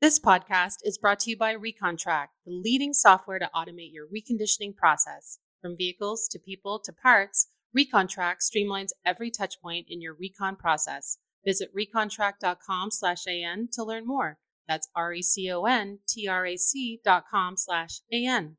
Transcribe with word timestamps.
This 0.00 0.20
podcast 0.20 0.76
is 0.84 0.96
brought 0.96 1.18
to 1.20 1.30
you 1.30 1.36
by 1.36 1.56
ReconTrack, 1.56 2.28
the 2.46 2.52
leading 2.52 2.94
software 2.94 3.40
to 3.40 3.50
automate 3.52 3.92
your 3.92 4.06
reconditioning 4.06 4.76
process. 4.76 5.40
From 5.60 5.76
vehicles 5.76 6.28
to 6.28 6.38
people 6.38 6.78
to 6.84 6.92
parts, 6.92 7.48
ReconTrack 7.76 8.36
streamlines 8.40 8.90
every 9.04 9.28
touchpoint 9.28 9.86
in 9.88 10.00
your 10.00 10.14
recon 10.14 10.54
process. 10.54 11.18
Visit 11.44 11.74
recontrack.com/an 11.74 13.68
to 13.72 13.82
learn 13.82 14.06
more. 14.06 14.38
That's 14.68 14.88
r 14.94 15.14
e 15.14 15.20
c 15.20 15.50
o 15.50 15.64
n 15.64 15.98
t 16.06 16.28
r 16.28 16.46
a 16.46 16.56
c 16.56 17.00
dot 17.04 17.24
com 17.28 17.56
slash 17.56 18.02
an. 18.12 18.56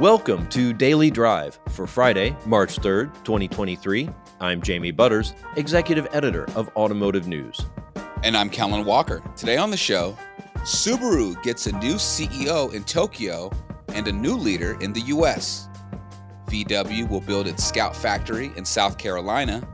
Welcome 0.00 0.48
to 0.48 0.72
Daily 0.72 1.10
Drive 1.10 1.60
for 1.68 1.86
Friday, 1.86 2.34
March 2.46 2.78
3rd, 2.78 3.12
2023. 3.22 4.08
I'm 4.40 4.62
Jamie 4.62 4.92
Butters, 4.92 5.34
Executive 5.56 6.08
Editor 6.14 6.46
of 6.56 6.70
Automotive 6.74 7.28
News. 7.28 7.60
And 8.24 8.36
I'm 8.36 8.50
Kellen 8.50 8.84
Walker. 8.84 9.20
Today 9.34 9.56
on 9.56 9.70
the 9.70 9.76
show, 9.76 10.16
Subaru 10.58 11.42
gets 11.42 11.66
a 11.66 11.72
new 11.72 11.96
CEO 11.96 12.72
in 12.72 12.84
Tokyo 12.84 13.50
and 13.88 14.06
a 14.06 14.12
new 14.12 14.36
leader 14.36 14.80
in 14.80 14.92
the 14.92 15.00
US. 15.00 15.68
VW 16.46 17.10
will 17.10 17.20
build 17.20 17.48
its 17.48 17.64
Scout 17.64 17.96
factory 17.96 18.52
in 18.54 18.64
South 18.64 18.96
Carolina. 18.96 19.66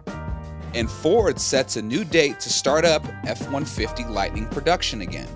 And 0.75 0.91
Ford 0.91 1.39
sets 1.39 1.77
a 1.77 1.83
new 1.83 2.05
date 2.05 2.41
to 2.41 2.49
start 2.49 2.87
up 2.87 3.05
F 3.27 3.43
150 3.43 4.05
Lightning 4.07 4.49
production 4.49 5.03
again. 5.03 5.29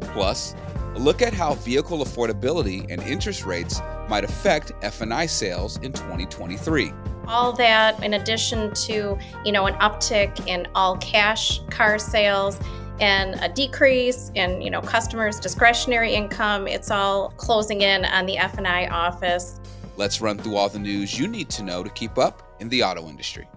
Plus, 0.00 0.56
a 0.96 0.98
look 0.98 1.22
at 1.22 1.32
how 1.32 1.54
vehicle 1.54 1.98
affordability 1.98 2.84
and 2.90 3.00
interest 3.02 3.44
rates 3.44 3.80
might 4.08 4.24
affect 4.24 4.72
F&I 4.82 5.26
sales 5.26 5.76
in 5.84 5.92
2023 5.92 6.92
all 7.30 7.52
that 7.52 8.02
in 8.02 8.14
addition 8.14 8.74
to 8.74 9.16
you 9.44 9.52
know 9.52 9.66
an 9.66 9.74
uptick 9.74 10.46
in 10.48 10.66
all 10.74 10.96
cash 10.98 11.60
car 11.70 11.98
sales 11.98 12.58
and 12.98 13.36
a 13.40 13.48
decrease 13.48 14.32
in 14.34 14.60
you 14.60 14.68
know 14.68 14.82
customers 14.82 15.38
discretionary 15.38 16.12
income. 16.12 16.66
It's 16.66 16.90
all 16.90 17.30
closing 17.36 17.82
in 17.82 18.04
on 18.04 18.26
the 18.26 18.36
f&i 18.36 18.86
office. 18.88 19.60
Let's 19.96 20.20
run 20.20 20.38
through 20.38 20.56
all 20.56 20.68
the 20.68 20.78
news 20.78 21.18
you 21.18 21.28
need 21.28 21.48
to 21.50 21.62
know 21.62 21.84
to 21.84 21.90
keep 21.90 22.18
up 22.18 22.56
in 22.60 22.68
the 22.68 22.82
auto 22.82 23.08
industry. 23.08 23.48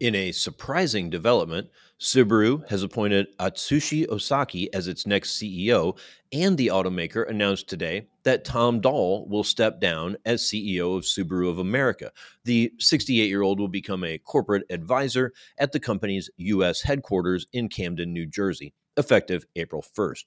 In 0.00 0.14
a 0.14 0.32
surprising 0.32 1.08
development, 1.08 1.68
Subaru 1.98 2.68
has 2.68 2.82
appointed 2.82 3.28
Atsushi 3.38 4.06
Osaki 4.08 4.68
as 4.74 4.88
its 4.88 5.06
next 5.06 5.40
CEO, 5.40 5.98
and 6.32 6.58
the 6.58 6.66
automaker 6.66 7.28
announced 7.30 7.68
today 7.68 8.06
that 8.26 8.44
Tom 8.44 8.80
Doll 8.80 9.24
will 9.28 9.44
step 9.44 9.80
down 9.80 10.16
as 10.24 10.42
CEO 10.42 10.96
of 10.96 11.04
Subaru 11.04 11.48
of 11.48 11.60
America. 11.60 12.10
The 12.44 12.72
68 12.80 13.28
year 13.28 13.42
old 13.42 13.60
will 13.60 13.68
become 13.68 14.02
a 14.02 14.18
corporate 14.18 14.64
advisor 14.68 15.32
at 15.58 15.70
the 15.70 15.78
company's 15.78 16.28
U.S. 16.36 16.82
headquarters 16.82 17.46
in 17.52 17.68
Camden, 17.68 18.12
New 18.12 18.26
Jersey, 18.26 18.74
effective 18.96 19.46
April 19.54 19.80
1st. 19.96 20.24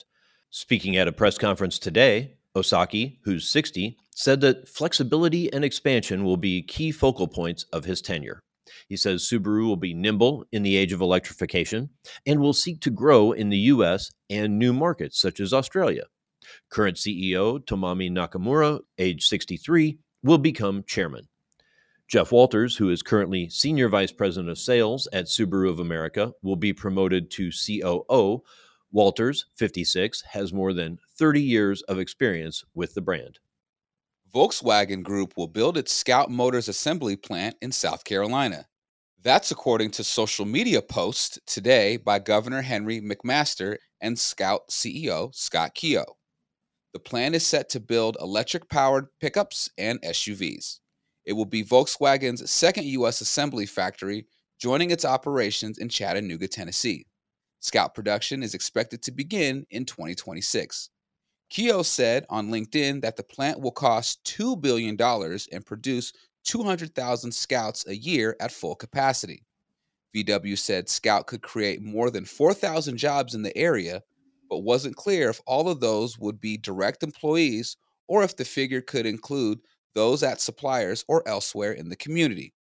Speaking 0.49 0.95
at 0.95 1.09
a 1.09 1.11
press 1.11 1.37
conference 1.37 1.77
today, 1.77 2.37
Osaki, 2.55 3.17
who's 3.25 3.49
60, 3.49 3.97
said 4.15 4.39
that 4.41 4.69
flexibility 4.69 5.51
and 5.51 5.65
expansion 5.65 6.23
will 6.23 6.37
be 6.37 6.61
key 6.63 6.93
focal 6.93 7.27
points 7.27 7.65
of 7.73 7.83
his 7.83 8.01
tenure. 8.01 8.39
He 8.87 8.95
says 8.95 9.23
Subaru 9.23 9.67
will 9.67 9.75
be 9.75 9.93
nimble 9.93 10.45
in 10.53 10.63
the 10.63 10.77
age 10.77 10.93
of 10.93 11.01
electrification 11.01 11.89
and 12.25 12.39
will 12.39 12.53
seek 12.53 12.79
to 12.81 12.91
grow 12.91 13.33
in 13.33 13.49
the 13.49 13.57
U.S. 13.57 14.09
and 14.29 14.57
new 14.57 14.71
markets 14.71 15.19
such 15.19 15.41
as 15.41 15.51
Australia. 15.51 16.03
Current 16.69 16.97
CEO 16.97 17.59
Tomomi 17.65 18.11
Nakamura, 18.11 18.79
age 18.97 19.27
63, 19.27 19.97
will 20.23 20.37
become 20.37 20.83
chairman. 20.87 21.27
Jeff 22.07 22.31
Walters, 22.31 22.75
who 22.75 22.89
is 22.89 23.03
currently 23.03 23.49
Senior 23.49 23.87
Vice 23.87 24.11
President 24.11 24.49
of 24.49 24.57
Sales 24.57 25.07
at 25.13 25.25
Subaru 25.25 25.69
of 25.69 25.79
America, 25.79 26.33
will 26.41 26.55
be 26.55 26.73
promoted 26.73 27.29
to 27.31 27.51
COO. 27.51 28.41
Walters, 28.91 29.45
56, 29.57 30.23
has 30.23 30.51
more 30.51 30.73
than 30.73 30.97
30 31.17 31.41
years 31.41 31.83
of 31.83 31.99
experience 31.99 32.63
with 32.73 32.95
the 32.95 33.01
brand. 33.01 33.37
Volkswagen 34.33 35.03
Group 35.03 35.33
will 35.37 35.47
build 35.47 35.77
its 35.77 35.91
Scout 35.91 36.31
Motors 36.31 36.67
assembly 36.67 37.15
plant 37.15 37.55
in 37.61 37.71
South 37.71 38.03
Carolina. 38.03 38.65
That's 39.21 39.51
according 39.51 39.91
to 39.91 40.03
social 40.03 40.45
media 40.45 40.81
posts 40.81 41.39
today 41.45 41.97
by 41.97 42.19
Governor 42.19 42.61
Henry 42.61 43.01
McMaster 43.01 43.77
and 44.01 44.17
Scout 44.17 44.69
CEO 44.69 45.33
Scott 45.35 45.75
Keogh. 45.75 46.15
The 46.93 46.99
plan 46.99 47.35
is 47.35 47.45
set 47.45 47.69
to 47.69 47.79
build 47.79 48.17
electric 48.19 48.69
powered 48.69 49.07
pickups 49.19 49.69
and 49.77 50.01
SUVs. 50.01 50.79
It 51.25 51.33
will 51.33 51.45
be 51.45 51.63
Volkswagen's 51.63 52.49
second 52.49 52.85
U.S. 52.85 53.21
assembly 53.21 53.67
factory, 53.67 54.25
joining 54.59 54.89
its 54.89 55.05
operations 55.05 55.77
in 55.77 55.89
Chattanooga, 55.89 56.47
Tennessee. 56.47 57.05
Scout 57.59 57.93
production 57.93 58.41
is 58.41 58.55
expected 58.55 59.03
to 59.03 59.11
begin 59.11 59.65
in 59.69 59.85
2026. 59.85 60.89
Keogh 61.49 61.83
said 61.83 62.25
on 62.29 62.49
LinkedIn 62.49 63.01
that 63.01 63.17
the 63.17 63.23
plant 63.23 63.59
will 63.59 63.71
cost 63.71 64.23
$2 64.23 64.59
billion 64.59 64.97
and 64.99 65.65
produce 65.65 66.13
200,000 66.45 67.31
scouts 67.31 67.85
a 67.87 67.95
year 67.95 68.35
at 68.39 68.51
full 68.51 68.75
capacity. 68.75 69.43
VW 70.15 70.57
said 70.57 70.89
Scout 70.89 71.27
could 71.27 71.41
create 71.41 71.81
more 71.81 72.09
than 72.09 72.25
4,000 72.25 72.97
jobs 72.97 73.35
in 73.35 73.43
the 73.43 73.55
area, 73.57 74.01
but 74.49 74.59
wasn't 74.59 74.95
clear 74.95 75.29
if 75.29 75.41
all 75.45 75.69
of 75.69 75.79
those 75.79 76.17
would 76.17 76.41
be 76.41 76.57
direct 76.57 77.03
employees 77.03 77.77
or 78.07 78.23
if 78.23 78.35
the 78.35 78.45
figure 78.45 78.81
could 78.81 79.05
include 79.05 79.59
those 79.95 80.23
at 80.23 80.41
suppliers 80.41 81.05
or 81.07 81.27
elsewhere 81.27 81.71
in 81.71 81.89
the 81.89 81.95
community. 81.95 82.53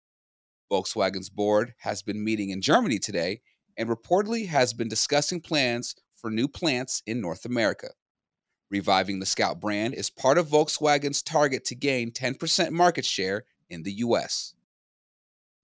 Volkswagen's 0.70 1.30
board 1.30 1.74
has 1.78 2.02
been 2.02 2.22
meeting 2.22 2.50
in 2.50 2.60
Germany 2.60 2.98
today 2.98 3.40
and 3.76 3.88
reportedly 3.88 4.46
has 4.46 4.72
been 4.72 4.88
discussing 4.88 5.40
plans 5.40 5.94
for 6.14 6.30
new 6.30 6.48
plants 6.48 7.02
in 7.06 7.20
North 7.20 7.44
America. 7.44 7.88
Reviving 8.70 9.18
the 9.18 9.26
Scout 9.26 9.60
brand 9.60 9.94
is 9.94 10.10
part 10.10 10.36
of 10.36 10.48
Volkswagen's 10.48 11.22
target 11.22 11.64
to 11.66 11.74
gain 11.74 12.10
10% 12.10 12.70
market 12.70 13.04
share 13.04 13.44
in 13.70 13.82
the 13.82 13.92
U.S. 13.92 14.52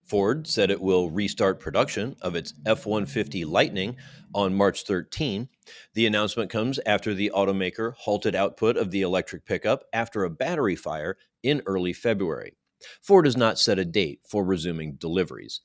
Ford 0.04 0.46
said 0.46 0.70
it 0.70 0.82
will 0.82 1.10
restart 1.10 1.60
production 1.60 2.14
of 2.20 2.36
its 2.36 2.52
F 2.66 2.84
150 2.84 3.44
Lightning 3.46 3.96
on 4.34 4.54
March 4.54 4.84
13. 4.84 5.48
The 5.94 6.06
announcement 6.06 6.50
comes 6.50 6.78
after 6.84 7.14
the 7.14 7.32
automaker 7.34 7.94
halted 7.94 8.34
output 8.34 8.76
of 8.76 8.90
the 8.90 9.00
electric 9.00 9.46
pickup 9.46 9.84
after 9.92 10.22
a 10.24 10.30
battery 10.30 10.76
fire 10.76 11.16
in 11.42 11.62
early 11.64 11.94
February. 11.94 12.54
Ford 13.00 13.24
has 13.24 13.36
not 13.36 13.58
set 13.58 13.78
a 13.78 13.84
date 13.84 14.20
for 14.28 14.44
resuming 14.44 14.96
deliveries. 14.96 15.62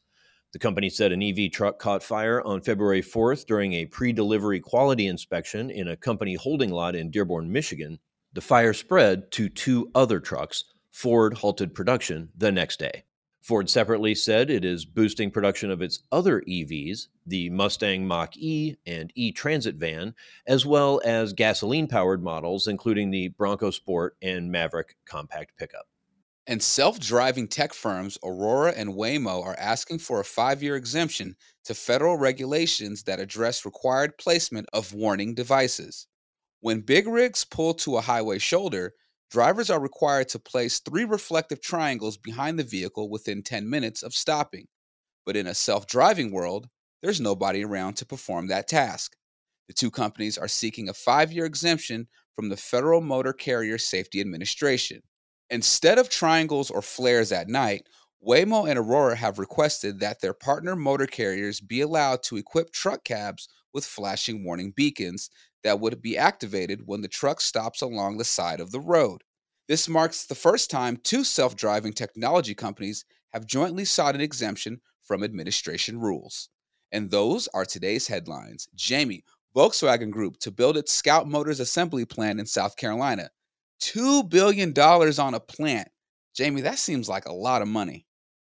The 0.53 0.59
company 0.59 0.89
said 0.89 1.11
an 1.11 1.21
EV 1.21 1.51
truck 1.51 1.77
caught 1.77 2.01
fire 2.01 2.41
on 2.41 2.61
February 2.61 3.01
4th 3.03 3.45
during 3.45 3.73
a 3.73 3.85
pre 3.85 4.13
delivery 4.13 4.59
quality 4.59 5.05
inspection 5.05 5.69
in 5.69 5.89
a 5.89 5.97
company 5.97 6.35
holding 6.35 6.71
lot 6.71 6.95
in 6.95 7.11
Dearborn, 7.11 7.51
Michigan. 7.51 7.99
The 8.33 8.41
fire 8.41 8.73
spread 8.73 9.31
to 9.33 9.49
two 9.49 9.91
other 9.93 10.19
trucks, 10.19 10.63
Ford 10.91 11.35
halted 11.35 11.75
production 11.75 12.29
the 12.35 12.51
next 12.51 12.79
day. 12.79 13.03
Ford 13.41 13.69
separately 13.69 14.15
said 14.15 14.49
it 14.49 14.65
is 14.65 14.85
boosting 14.85 15.31
production 15.31 15.71
of 15.71 15.81
its 15.81 16.03
other 16.11 16.41
EVs, 16.41 17.07
the 17.25 17.49
Mustang 17.49 18.05
Mach 18.05 18.35
E 18.35 18.75
and 18.85 19.11
E 19.15 19.31
Transit 19.31 19.75
van, 19.75 20.13
as 20.45 20.65
well 20.65 21.01
as 21.05 21.33
gasoline 21.33 21.87
powered 21.87 22.21
models, 22.21 22.67
including 22.67 23.11
the 23.11 23.29
Bronco 23.29 23.71
Sport 23.71 24.17
and 24.21 24.51
Maverick 24.51 24.97
compact 25.05 25.57
pickup. 25.57 25.87
And 26.47 26.61
self 26.61 26.99
driving 26.99 27.47
tech 27.47 27.73
firms 27.73 28.17
Aurora 28.23 28.73
and 28.75 28.95
Waymo 28.95 29.45
are 29.45 29.55
asking 29.59 29.99
for 29.99 30.19
a 30.19 30.25
five 30.25 30.61
year 30.61 30.75
exemption 30.75 31.35
to 31.65 31.75
federal 31.75 32.17
regulations 32.17 33.03
that 33.03 33.19
address 33.19 33.65
required 33.65 34.17
placement 34.17 34.67
of 34.73 34.93
warning 34.93 35.35
devices. 35.35 36.07
When 36.61 36.81
big 36.81 37.07
rigs 37.07 37.45
pull 37.45 37.73
to 37.75 37.97
a 37.97 38.01
highway 38.01 38.39
shoulder, 38.39 38.95
drivers 39.29 39.69
are 39.69 39.79
required 39.79 40.29
to 40.29 40.39
place 40.39 40.79
three 40.79 41.05
reflective 41.05 41.61
triangles 41.61 42.17
behind 42.17 42.57
the 42.57 42.63
vehicle 42.63 43.09
within 43.09 43.43
10 43.43 43.69
minutes 43.69 44.03
of 44.03 44.13
stopping. 44.13 44.67
But 45.25 45.35
in 45.35 45.47
a 45.47 45.53
self 45.53 45.85
driving 45.87 46.31
world, 46.31 46.67
there's 47.01 47.21
nobody 47.21 47.63
around 47.63 47.95
to 47.95 48.05
perform 48.05 48.47
that 48.47 48.67
task. 48.67 49.15
The 49.67 49.73
two 49.73 49.91
companies 49.91 50.37
are 50.37 50.47
seeking 50.47 50.89
a 50.89 50.93
five 50.93 51.31
year 51.31 51.45
exemption 51.45 52.07
from 52.35 52.49
the 52.49 52.57
Federal 52.57 53.01
Motor 53.01 53.33
Carrier 53.33 53.77
Safety 53.77 54.19
Administration. 54.19 55.01
Instead 55.49 55.97
of 55.97 56.09
triangles 56.09 56.69
or 56.69 56.81
flares 56.81 57.31
at 57.31 57.47
night, 57.47 57.87
Waymo 58.25 58.69
and 58.69 58.77
Aurora 58.77 59.15
have 59.15 59.39
requested 59.39 59.99
that 59.99 60.21
their 60.21 60.33
partner 60.33 60.75
motor 60.75 61.05
carriers 61.05 61.61
be 61.61 61.81
allowed 61.81 62.21
to 62.23 62.37
equip 62.37 62.71
truck 62.71 63.03
cabs 63.03 63.47
with 63.73 63.85
flashing 63.85 64.43
warning 64.43 64.73
beacons 64.75 65.29
that 65.63 65.79
would 65.79 66.01
be 66.01 66.17
activated 66.17 66.81
when 66.85 67.01
the 67.01 67.07
truck 67.07 67.41
stops 67.41 67.81
along 67.81 68.17
the 68.17 68.23
side 68.23 68.59
of 68.59 68.71
the 68.71 68.79
road. 68.79 69.23
This 69.67 69.87
marks 69.87 70.25
the 70.25 70.35
first 70.35 70.71
time 70.71 70.97
two 70.97 71.23
self 71.23 71.55
driving 71.55 71.93
technology 71.93 72.55
companies 72.55 73.05
have 73.33 73.45
jointly 73.45 73.85
sought 73.85 74.15
an 74.15 74.21
exemption 74.21 74.81
from 75.03 75.23
administration 75.23 75.99
rules. 75.99 76.49
And 76.91 77.11
those 77.11 77.47
are 77.53 77.65
today's 77.65 78.07
headlines. 78.07 78.67
Jamie, 78.75 79.23
Volkswagen 79.55 80.11
Group 80.11 80.39
to 80.39 80.51
build 80.51 80.77
its 80.77 80.93
Scout 80.93 81.27
Motors 81.27 81.59
assembly 81.59 82.05
plant 82.05 82.39
in 82.39 82.45
South 82.45 82.75
Carolina. 82.75 83.29
$2 83.81 84.29
billion 84.29 84.73
on 84.77 85.33
a 85.33 85.39
plant. 85.39 85.89
Jamie, 86.35 86.61
that 86.61 86.79
seems 86.79 87.09
like 87.09 87.25
a 87.25 87.33
lot 87.33 87.61
of 87.61 87.67
money. 87.67 88.05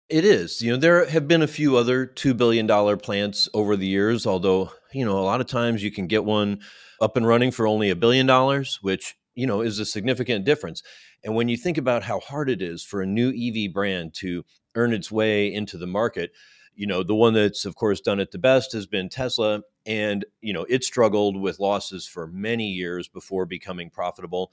It 0.09 0.25
is. 0.25 0.61
You 0.61 0.71
know, 0.71 0.77
there 0.77 1.07
have 1.07 1.27
been 1.27 1.43
a 1.43 1.47
few 1.47 1.77
other 1.77 2.07
$2 2.07 2.35
billion 2.35 2.67
plants 2.97 3.47
over 3.53 3.75
the 3.75 3.85
years, 3.85 4.25
although, 4.25 4.71
you 4.91 5.05
know, 5.05 5.19
a 5.19 5.21
lot 5.21 5.39
of 5.39 5.45
times 5.47 5.83
you 5.83 5.91
can 5.91 6.07
get 6.07 6.25
one 6.25 6.61
up 6.99 7.15
and 7.15 7.27
running 7.27 7.51
for 7.51 7.67
only 7.67 7.91
a 7.91 7.95
billion 7.95 8.25
dollars, 8.25 8.79
which, 8.81 9.15
you 9.35 9.45
know, 9.45 9.61
is 9.61 9.77
a 9.77 9.85
significant 9.85 10.45
difference. 10.45 10.81
And 11.23 11.35
when 11.35 11.47
you 11.47 11.57
think 11.57 11.77
about 11.77 12.03
how 12.03 12.19
hard 12.21 12.49
it 12.49 12.61
is 12.61 12.83
for 12.83 13.01
a 13.01 13.05
new 13.05 13.29
EV 13.29 13.71
brand 13.71 14.15
to 14.15 14.43
earn 14.75 14.93
its 14.93 15.11
way 15.11 15.53
into 15.53 15.77
the 15.77 15.87
market, 15.87 16.31
you 16.73 16.87
know, 16.87 17.03
the 17.03 17.13
one 17.13 17.33
that's, 17.33 17.65
of 17.65 17.75
course, 17.75 18.01
done 18.01 18.19
it 18.19 18.31
the 18.31 18.39
best 18.39 18.71
has 18.73 18.87
been 18.87 19.09
Tesla. 19.09 19.61
And, 19.85 20.25
you 20.41 20.53
know, 20.53 20.65
it 20.69 20.83
struggled 20.83 21.39
with 21.39 21.59
losses 21.59 22.07
for 22.07 22.25
many 22.25 22.69
years 22.69 23.07
before 23.07 23.45
becoming 23.45 23.91
profitable 23.91 24.51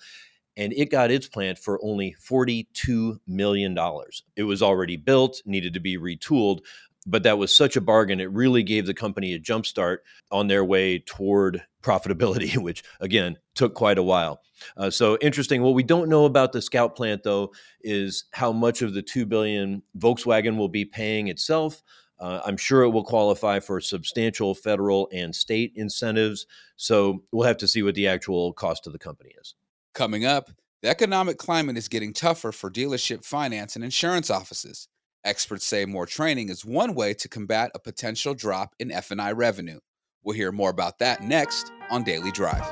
and 0.57 0.73
it 0.73 0.91
got 0.91 1.11
its 1.11 1.29
plant 1.29 1.59
for 1.59 1.79
only 1.83 2.15
$42 2.21 3.19
million. 3.27 3.77
It 4.37 4.45
was 4.45 4.63
already 4.63 4.97
built, 4.97 5.43
needed 5.45 5.75
to 5.75 5.81
be 5.81 5.99
retooled, 5.99 6.61
but 7.07 7.23
that 7.23 7.39
was 7.39 7.55
such 7.55 7.77
a 7.77 7.81
bargain. 7.81 8.21
It 8.21 8.31
really 8.33 8.63
gave 8.63 8.87
the 8.87 8.95
company 8.95 9.35
a 9.35 9.39
jumpstart 9.39 9.99
on 10.31 10.49
their 10.49 10.65
way 10.65 10.99
toward 10.99 11.63
profitability, 11.83 12.57
which 12.63 12.83
again 13.01 13.39
took 13.55 13.75
quite 13.75 13.99
a 13.99 14.03
while. 14.03 14.41
Uh, 14.77 14.91
so 14.91 15.17
interesting. 15.21 15.63
What 15.63 15.75
we 15.75 15.83
don't 15.83 16.09
know 16.09 16.25
about 16.25 16.53
the 16.53 16.63
Scout 16.63 16.97
plant, 16.97 17.23
though, 17.23 17.53
is 17.83 18.25
how 18.33 18.53
much 18.53 18.83
of 18.83 18.95
the 18.95 19.03
two 19.03 19.27
billion 19.27 19.83
Volkswagen 19.99 20.57
will 20.57 20.69
be 20.69 20.85
paying 20.85 21.29
itself. 21.29 21.83
Uh, 22.19 22.41
I'm 22.47 22.57
sure 22.57 22.83
it 22.83 22.89
will 22.89 23.05
qualify 23.05 23.61
for 23.61 23.81
substantial 23.81 24.55
federal 24.55 25.09
and 25.13 25.35
state 25.35 25.73
incentives. 25.77 26.47
So 26.77 27.23
we'll 27.31 27.47
have 27.47 27.59
to 27.59 27.69
see 27.69 27.83
what 27.83 27.95
the 27.95 28.09
actual 28.09 28.55
cost 28.55 28.87
of 28.87 28.95
the 28.95 28.99
company 28.99 29.35
is. 29.39 29.55
Coming 29.97 30.27
up, 30.27 30.51
the 30.83 30.91
economic 30.91 31.39
climate 31.39 31.79
is 31.79 31.89
getting 31.89 32.13
tougher 32.13 32.53
for 32.53 32.71
dealership 32.71 33.25
finance 33.25 33.77
and 33.77 33.83
insurance 33.83 34.29
offices. 34.29 34.89
Experts 35.25 35.65
say 35.65 35.87
more 35.87 36.05
training 36.05 36.51
is 36.51 36.67
one 36.67 36.95
way 36.95 37.15
to 37.15 37.31
combat 37.31 37.71
a 37.75 37.79
potential 37.79 38.35
drop 38.35 38.75
in 38.79 38.93
F&I 38.93 39.33
revenue. 39.33 39.79
We'll 40.23 40.37
hear 40.37 40.53
more 40.53 40.69
about 40.69 40.99
that 40.99 41.23
next 41.23 41.73
on 41.89 42.05
Daily 42.05 42.31
Drive. 42.31 42.71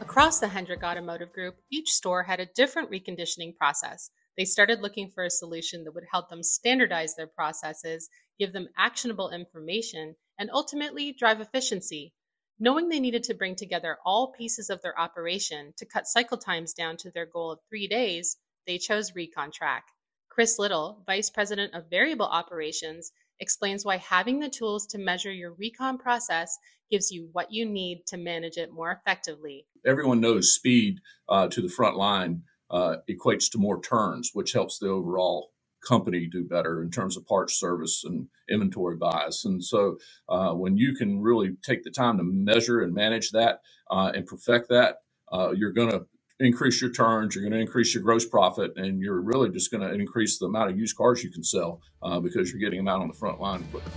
Across 0.00 0.40
the 0.40 0.48
Hendrick 0.48 0.82
Automotive 0.82 1.32
Group, 1.32 1.54
each 1.70 1.90
store 1.90 2.24
had 2.24 2.40
a 2.40 2.48
different 2.56 2.90
reconditioning 2.90 3.54
process. 3.54 4.10
They 4.36 4.46
started 4.46 4.80
looking 4.80 5.12
for 5.14 5.22
a 5.22 5.30
solution 5.30 5.84
that 5.84 5.94
would 5.94 6.06
help 6.10 6.28
them 6.28 6.42
standardize 6.42 7.14
their 7.14 7.28
processes, 7.28 8.08
give 8.36 8.52
them 8.52 8.66
actionable 8.76 9.30
information, 9.30 10.16
and 10.40 10.50
ultimately 10.52 11.14
drive 11.16 11.40
efficiency. 11.40 12.12
Knowing 12.58 12.88
they 12.88 13.00
needed 13.00 13.22
to 13.22 13.34
bring 13.34 13.54
together 13.54 13.98
all 14.06 14.32
pieces 14.32 14.70
of 14.70 14.80
their 14.80 14.98
operation 14.98 15.74
to 15.76 15.84
cut 15.84 16.06
cycle 16.06 16.38
times 16.38 16.72
down 16.72 16.96
to 16.96 17.10
their 17.10 17.26
goal 17.26 17.50
of 17.50 17.58
three 17.68 17.86
days, 17.86 18.38
they 18.66 18.78
chose 18.78 19.12
ReconTrack. 19.12 19.82
Chris 20.30 20.58
Little, 20.58 21.02
Vice 21.06 21.28
President 21.28 21.74
of 21.74 21.90
Variable 21.90 22.26
Operations, 22.26 23.12
explains 23.40 23.84
why 23.84 23.98
having 23.98 24.40
the 24.40 24.48
tools 24.48 24.86
to 24.86 24.98
measure 24.98 25.30
your 25.30 25.52
recon 25.52 25.98
process 25.98 26.58
gives 26.90 27.10
you 27.10 27.28
what 27.32 27.52
you 27.52 27.66
need 27.66 28.06
to 28.06 28.16
manage 28.16 28.56
it 28.56 28.72
more 28.72 28.90
effectively. 28.90 29.66
Everyone 29.84 30.20
knows 30.22 30.54
speed 30.54 31.00
uh, 31.28 31.48
to 31.48 31.60
the 31.60 31.68
front 31.68 31.96
line 31.96 32.42
uh, 32.70 32.96
equates 33.10 33.50
to 33.50 33.58
more 33.58 33.82
turns, 33.82 34.30
which 34.32 34.52
helps 34.52 34.78
the 34.78 34.88
overall 34.88 35.50
company 35.84 36.28
do 36.30 36.44
better 36.44 36.82
in 36.82 36.90
terms 36.90 37.16
of 37.16 37.26
parts 37.26 37.58
service 37.58 38.04
and 38.04 38.28
inventory 38.50 38.96
bias. 38.96 39.44
And 39.44 39.62
so 39.62 39.98
uh, 40.28 40.52
when 40.52 40.76
you 40.76 40.94
can 40.94 41.20
really 41.20 41.56
take 41.62 41.82
the 41.82 41.90
time 41.90 42.18
to 42.18 42.24
measure 42.24 42.82
and 42.82 42.94
manage 42.94 43.30
that 43.30 43.60
uh, 43.90 44.12
and 44.14 44.26
perfect 44.26 44.68
that, 44.68 44.98
uh, 45.32 45.52
you're 45.52 45.72
going 45.72 45.90
to 45.90 46.06
increase 46.38 46.80
your 46.80 46.92
turns, 46.92 47.34
you're 47.34 47.42
going 47.42 47.52
to 47.52 47.60
increase 47.60 47.94
your 47.94 48.02
gross 48.02 48.26
profit, 48.26 48.72
and 48.76 49.00
you're 49.00 49.20
really 49.20 49.48
just 49.48 49.70
going 49.70 49.80
to 49.80 49.94
increase 49.94 50.38
the 50.38 50.46
amount 50.46 50.70
of 50.70 50.78
used 50.78 50.96
cars 50.96 51.24
you 51.24 51.30
can 51.30 51.42
sell 51.42 51.80
uh, 52.02 52.20
because 52.20 52.50
you're 52.50 52.60
getting 52.60 52.78
them 52.78 52.88
out 52.88 53.00
on 53.00 53.08
the 53.08 53.14
front 53.14 53.40
line 53.40 53.64
quicker. 53.70 53.90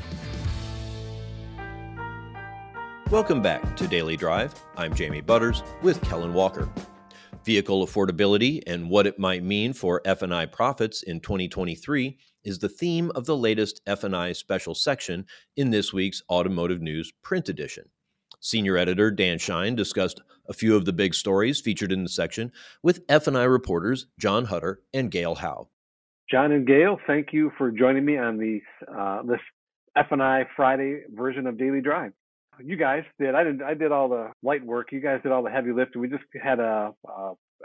Welcome 3.12 3.42
back 3.42 3.76
to 3.78 3.88
Daily 3.88 4.16
Drive. 4.16 4.54
I'm 4.78 4.94
Jamie 4.94 5.22
Butters 5.22 5.64
with 5.82 6.00
Kellen 6.04 6.34
Walker 6.34 6.70
vehicle 7.44 7.86
affordability 7.86 8.62
and 8.68 8.90
what 8.90 9.08
it 9.08 9.20
might 9.20 9.44
mean 9.44 9.74
for 9.74 10.02
F&I 10.06 10.46
profits 10.46 11.04
in 11.04 11.20
2023 11.20 12.18
is 12.44 12.60
the 12.60 12.70
theme 12.70 13.12
of 13.16 13.26
the 13.26 13.38
latest 13.38 13.82
F&I 13.88 14.32
special 14.34 14.76
section 14.76 15.26
in 15.58 15.70
this 15.70 15.94
week's 15.94 16.22
Automotive 16.30 16.82
News 16.82 17.12
print 17.24 17.50
edition. 17.50 17.86
Senior 18.40 18.78
editor 18.78 19.12
Dan 19.12 19.38
Shine 19.38 19.76
discussed 19.76 20.22
a 20.48 20.54
few 20.54 20.76
of 20.76 20.86
the 20.86 20.94
big 20.94 21.14
stories 21.14 21.60
featured 21.60 21.92
in 21.92 22.04
the 22.04 22.10
section 22.10 22.52
with 22.82 23.04
F&I 23.10 23.44
reporters 23.44 24.08
John 24.20 24.48
Huetter 24.48 24.78
and 24.94 25.12
Gail 25.12 25.36
Howe. 25.36 25.70
John 26.32 26.52
and 26.52 26.66
Gail, 26.66 27.00
thank 27.08 27.34
you 27.34 27.52
for 27.58 27.72
joining 27.72 28.06
me 28.06 28.18
on 28.18 28.38
the, 28.38 28.62
uh, 28.96 29.24
this 29.24 29.42
F&I 29.96 30.46
Friday 30.56 31.02
version 31.14 31.48
of 31.48 31.58
Daily 31.58 31.82
Drive 31.82 32.14
you 32.64 32.78
guys 32.78 33.04
did. 33.20 33.36
I 33.36 33.44
did. 33.44 33.62
I 33.62 33.74
did 33.74 33.92
all 33.92 34.10
the 34.10 34.32
light 34.44 34.66
work. 34.66 34.92
You 34.92 35.02
guys 35.02 35.22
did 35.24 35.32
all 35.32 35.44
the 35.44 35.50
heavy 35.50 35.72
lifting. 35.72 36.02
We 36.02 36.10
just 36.10 36.24
had 36.42 36.60
a, 36.60 36.92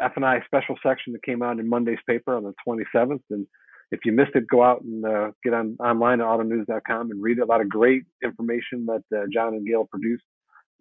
F&I 0.01 0.41
special 0.47 0.77
section 0.83 1.13
that 1.13 1.23
came 1.23 1.43
out 1.43 1.59
in 1.59 1.69
Monday's 1.69 1.99
paper 2.09 2.37
on 2.37 2.43
the 2.43 2.55
27th. 2.67 3.23
And 3.31 3.47
if 3.91 4.01
you 4.05 4.13
missed 4.13 4.35
it, 4.35 4.47
go 4.49 4.63
out 4.63 4.83
and 4.83 5.05
uh, 5.05 5.31
get 5.43 5.55
on 5.55 5.77
online 5.79 6.21
at 6.21 6.27
autonews.com 6.27 7.11
and 7.11 7.23
read 7.23 7.39
a 7.39 7.45
lot 7.45 7.61
of 7.61 7.69
great 7.69 8.03
information 8.23 8.87
that 8.87 9.05
uh, 9.17 9.25
John 9.33 9.55
and 9.55 9.67
Gail 9.67 9.87
produced 9.91 10.25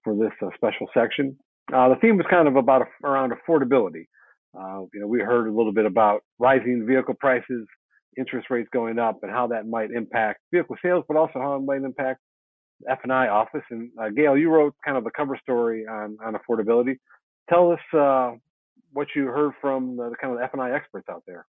for 0.04 0.16
this 0.16 0.32
uh, 0.42 0.50
special 0.56 0.88
section. 0.94 1.38
Uh, 1.74 1.90
the 1.90 1.96
theme 2.02 2.18
was 2.18 2.26
kind 2.30 2.48
of 2.48 2.56
about 2.56 2.88
around 3.04 3.32
affordability. 3.32 4.08
Uh, 4.58 4.82
you 4.94 5.00
know, 5.00 5.08
we 5.08 5.20
heard 5.20 5.48
a 5.48 5.54
little 5.54 5.74
bit 5.74 5.86
about 5.86 6.22
rising 6.40 6.86
vehicle 6.88 7.16
prices, 7.20 7.68
interest 8.18 8.48
rates 8.50 8.70
going 8.74 9.00
up, 9.00 9.20
and 9.24 9.32
how 9.32 9.48
that 9.48 9.68
might 9.68 9.92
impact 9.92 10.42
vehicle 10.52 10.76
sales, 10.84 11.04
but 11.08 11.18
also 11.18 11.40
how 11.40 11.56
it 11.56 11.62
might 11.62 11.82
impact 11.82 12.20
F&I 12.90 13.28
office. 13.28 13.64
And 13.70 13.90
uh, 14.00 14.10
Gail, 14.10 14.38
you 14.38 14.50
wrote 14.50 14.76
kind 14.84 14.98
of 14.98 15.06
a 15.06 15.12
cover 15.12 15.38
story 15.42 15.86
on, 15.88 16.18
on 16.24 16.36
affordability. 16.36 16.98
Tell 17.50 17.72
us 17.72 17.80
uh, 17.98 18.32
what 18.92 19.08
you 19.16 19.26
heard 19.26 19.54
from 19.62 19.98
the, 19.98 20.10
the 20.10 20.16
kind 20.16 20.34
of 20.34 20.42
F&I 20.42 20.72
experts 20.72 21.08
out 21.10 21.24
there. 21.28 21.46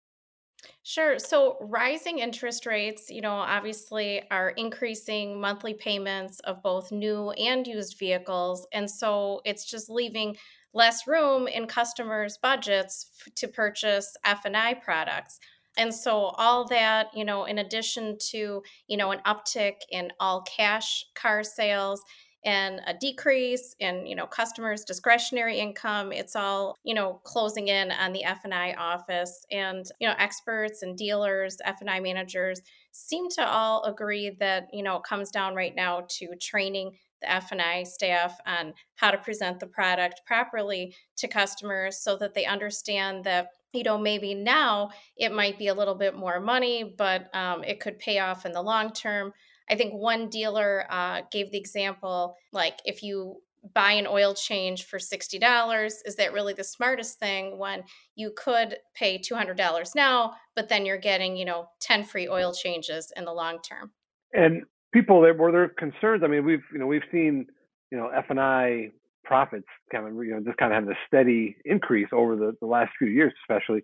Sure. 0.82 1.18
So 1.18 1.56
rising 1.60 2.18
interest 2.18 2.66
rates, 2.66 3.10
you 3.10 3.20
know, 3.20 3.32
obviously 3.32 4.22
are 4.30 4.50
increasing 4.50 5.40
monthly 5.40 5.74
payments 5.74 6.40
of 6.40 6.62
both 6.62 6.92
new 6.92 7.30
and 7.30 7.66
used 7.66 7.98
vehicles. 7.98 8.66
And 8.72 8.90
so 8.90 9.40
it's 9.44 9.64
just 9.64 9.88
leaving 9.88 10.36
less 10.72 11.06
room 11.06 11.48
in 11.48 11.66
customers' 11.66 12.38
budgets 12.38 13.10
f- 13.26 13.34
to 13.36 13.48
purchase 13.48 14.16
F&I 14.24 14.74
products. 14.74 15.40
And 15.76 15.94
so 15.94 16.32
all 16.36 16.66
that, 16.68 17.08
you 17.14 17.24
know, 17.24 17.44
in 17.44 17.58
addition 17.58 18.18
to, 18.30 18.62
you 18.88 18.96
know, 18.96 19.12
an 19.12 19.20
uptick 19.26 19.76
in 19.90 20.12
all 20.20 20.42
cash 20.42 21.04
car 21.14 21.42
sales 21.44 22.02
and 22.44 22.80
a 22.86 22.94
decrease 22.94 23.76
in, 23.80 24.06
you 24.06 24.16
know, 24.16 24.26
customers 24.26 24.84
discretionary 24.84 25.58
income, 25.58 26.10
it's 26.10 26.34
all, 26.34 26.74
you 26.84 26.94
know, 26.94 27.20
closing 27.24 27.68
in 27.68 27.92
on 27.92 28.12
the 28.12 28.24
F&I 28.24 28.72
office. 28.74 29.44
And, 29.50 29.84
you 30.00 30.08
know, 30.08 30.14
experts 30.18 30.82
and 30.82 30.96
dealers, 30.96 31.58
F&I 31.64 32.00
managers 32.00 32.62
seem 32.92 33.28
to 33.30 33.46
all 33.46 33.84
agree 33.84 34.30
that, 34.40 34.68
you 34.72 34.82
know, 34.82 34.96
it 34.96 35.02
comes 35.04 35.30
down 35.30 35.54
right 35.54 35.74
now 35.74 36.06
to 36.08 36.34
training 36.40 36.92
the 37.20 37.30
F&I 37.30 37.82
staff 37.82 38.38
on 38.46 38.72
how 38.96 39.10
to 39.10 39.18
present 39.18 39.60
the 39.60 39.66
product 39.66 40.22
properly 40.26 40.94
to 41.16 41.28
customers 41.28 41.98
so 41.98 42.16
that 42.16 42.32
they 42.32 42.46
understand 42.46 43.24
that 43.24 43.48
you 43.72 43.82
know 43.82 43.98
maybe 43.98 44.34
now 44.34 44.90
it 45.16 45.32
might 45.32 45.58
be 45.58 45.68
a 45.68 45.74
little 45.74 45.94
bit 45.94 46.14
more 46.14 46.40
money 46.40 46.94
but 46.96 47.34
um, 47.34 47.62
it 47.64 47.80
could 47.80 47.98
pay 47.98 48.18
off 48.18 48.46
in 48.46 48.52
the 48.52 48.62
long 48.62 48.92
term. 48.92 49.32
I 49.68 49.76
think 49.76 49.94
one 49.94 50.28
dealer 50.28 50.84
uh, 50.90 51.22
gave 51.30 51.52
the 51.52 51.58
example 51.58 52.36
like 52.52 52.78
if 52.84 53.02
you 53.02 53.36
buy 53.74 53.92
an 53.92 54.06
oil 54.06 54.32
change 54.32 54.84
for 54.84 54.98
$60 54.98 55.90
is 56.06 56.16
that 56.16 56.32
really 56.32 56.54
the 56.54 56.64
smartest 56.64 57.18
thing 57.18 57.58
when 57.58 57.82
you 58.14 58.32
could 58.34 58.78
pay 58.94 59.18
$200 59.18 59.94
now 59.94 60.32
but 60.56 60.68
then 60.68 60.86
you're 60.86 60.98
getting 60.98 61.36
you 61.36 61.44
know 61.44 61.68
10 61.80 62.04
free 62.04 62.28
oil 62.28 62.52
changes 62.52 63.12
in 63.16 63.24
the 63.24 63.32
long 63.32 63.60
term? 63.62 63.92
And 64.32 64.62
people 64.92 65.20
that 65.22 65.36
were 65.36 65.52
their 65.52 65.68
concerns 65.68 66.22
i 66.24 66.26
mean 66.26 66.44
we've 66.44 66.64
you 66.72 66.78
know 66.78 66.86
we've 66.86 67.02
seen 67.12 67.46
you 67.90 67.98
know 67.98 68.08
f&i 68.08 68.90
profits 69.24 69.66
kind 69.92 70.06
of 70.06 70.14
you 70.24 70.32
know 70.32 70.40
just 70.40 70.56
kind 70.56 70.72
of 70.72 70.76
having 70.76 70.90
a 70.90 70.98
steady 71.06 71.56
increase 71.64 72.08
over 72.12 72.36
the, 72.36 72.54
the 72.60 72.66
last 72.66 72.90
few 72.98 73.08
years, 73.08 73.32
especially. 73.44 73.82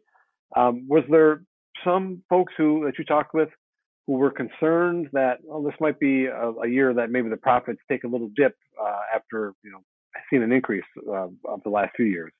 Um, 0.56 0.86
was 0.88 1.04
there 1.10 1.42
some 1.84 2.22
folks 2.28 2.52
who 2.56 2.84
that 2.84 2.98
you 2.98 3.04
talked 3.04 3.34
with 3.34 3.48
who 4.06 4.14
were 4.14 4.30
concerned 4.30 5.08
that 5.12 5.38
oh 5.50 5.64
this 5.64 5.74
might 5.80 5.98
be 5.98 6.26
a, 6.26 6.50
a 6.64 6.68
year 6.68 6.94
that 6.94 7.10
maybe 7.10 7.28
the 7.28 7.36
profits 7.36 7.80
take 7.90 8.04
a 8.04 8.08
little 8.08 8.30
dip 8.36 8.54
uh, 8.80 9.00
after 9.14 9.52
you 9.62 9.70
know 9.70 9.80
seeing 10.30 10.42
an 10.42 10.52
increase 10.52 10.84
uh, 11.08 11.28
of 11.44 11.62
the 11.64 11.70
last 11.70 11.90
few 11.96 12.06
years? 12.06 12.32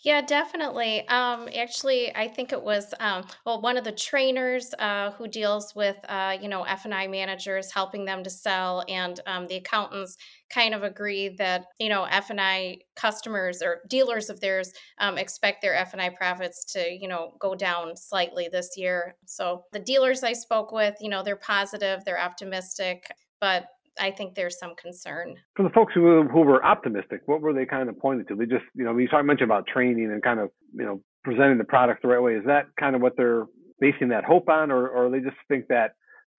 Yeah, 0.00 0.20
definitely. 0.20 1.08
Um, 1.08 1.48
actually, 1.56 2.14
I 2.14 2.28
think 2.28 2.52
it 2.52 2.62
was 2.62 2.92
um, 3.00 3.24
well 3.46 3.62
one 3.62 3.78
of 3.78 3.84
the 3.84 3.92
trainers 3.92 4.74
uh, 4.78 5.12
who 5.12 5.26
deals 5.26 5.74
with 5.74 5.96
uh, 6.10 6.36
you 6.42 6.48
know 6.48 6.64
F 6.64 6.84
and 6.84 6.92
I 6.92 7.06
managers, 7.06 7.72
helping 7.72 8.04
them 8.04 8.22
to 8.22 8.28
sell, 8.28 8.84
and 8.86 9.18
um, 9.26 9.46
the 9.46 9.54
accountants 9.56 10.18
kind 10.50 10.74
of 10.74 10.82
agree 10.82 11.30
that 11.38 11.66
you 11.78 11.88
know 11.88 12.04
F 12.04 12.28
and 12.28 12.38
I 12.40 12.78
customers 12.96 13.62
or 13.62 13.80
dealers 13.88 14.28
of 14.28 14.40
theirs 14.40 14.72
um, 14.98 15.16
expect 15.16 15.62
their 15.62 15.74
F 15.74 15.94
and 15.94 16.02
I 16.02 16.10
profits 16.10 16.66
to 16.74 16.86
you 17.00 17.08
know 17.08 17.32
go 17.38 17.54
down 17.54 17.96
slightly 17.96 18.48
this 18.52 18.76
year. 18.76 19.16
So 19.24 19.64
the 19.72 19.78
dealers 19.80 20.22
I 20.22 20.34
spoke 20.34 20.70
with, 20.70 20.96
you 21.00 21.08
know, 21.08 21.22
they're 21.22 21.36
positive, 21.36 22.04
they're 22.04 22.20
optimistic, 22.20 23.06
but 23.40 23.68
I 23.98 24.10
think 24.10 24.34
there's 24.34 24.58
some 24.58 24.74
concern. 24.74 25.36
For 25.56 25.62
the 25.62 25.70
folks 25.70 25.92
who 25.94 26.24
who 26.24 26.40
were 26.40 26.64
optimistic, 26.64 27.22
what 27.26 27.40
were 27.40 27.52
they 27.52 27.66
kind 27.66 27.88
of 27.88 27.98
pointing 27.98 28.26
to? 28.26 28.34
They 28.34 28.46
just, 28.46 28.64
you 28.74 28.84
know, 28.84 28.96
you 28.96 29.08
talked 29.08 29.24
mentioned 29.24 29.50
about 29.50 29.66
training 29.66 30.10
and 30.10 30.22
kind 30.22 30.40
of, 30.40 30.50
you 30.72 30.84
know, 30.84 31.00
presenting 31.22 31.58
the 31.58 31.64
product 31.64 32.02
the 32.02 32.08
right 32.08 32.20
way. 32.22 32.34
Is 32.34 32.44
that 32.46 32.66
kind 32.78 32.96
of 32.96 33.02
what 33.02 33.16
they're 33.16 33.44
basing 33.80 34.08
that 34.08 34.24
hope 34.24 34.48
on, 34.48 34.70
or 34.70 34.88
or 34.88 35.10
they 35.10 35.20
just 35.20 35.36
think 35.48 35.66
that 35.68 35.92